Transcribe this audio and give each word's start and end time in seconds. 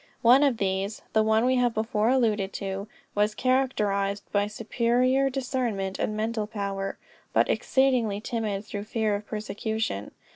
One 0.23 0.41
of 0.41 0.57
these 0.57 1.03
(the 1.13 1.21
one 1.21 1.45
we 1.45 1.57
have 1.57 1.75
before 1.75 2.09
alluded 2.09 2.53
to) 2.53 2.87
was 3.13 3.35
characterized 3.35 4.23
by 4.31 4.47
superior 4.47 5.29
discernment 5.29 5.99
and 5.99 6.17
mental 6.17 6.47
power, 6.47 6.97
but 7.33 7.47
exceedingly 7.51 8.19
timid 8.19 8.65
through 8.65 8.85
fear 8.85 9.13
of 9.13 9.27
persecution. 9.27 10.09